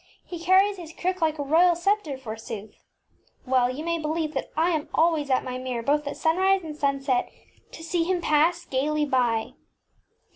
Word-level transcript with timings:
He 0.25 0.43
car 0.43 0.57
ries 0.57 0.77
his 0.77 0.93
crook 0.93 1.21
like 1.21 1.37
a 1.37 1.43
royal 1.43 1.75
sceptre, 1.75 2.17
forsooth. 2.17 2.83
Well 3.45 3.69
you 3.69 3.85
may 3.85 3.99
believe 3.99 4.35
I 4.57 4.71
am 4.71 4.89
always 4.95 5.29
at 5.29 5.43
my 5.43 5.59
mirror 5.59 5.83
both 5.83 6.07
at 6.07 6.17
sunrise 6.17 6.63
and 6.63 6.75
sun 6.75 7.01
set 7.01 7.31
to 7.71 7.83
see 7.83 8.03
him 8.05 8.19
pass 8.19 8.65
gaily 8.65 9.05
by. 9.05 9.53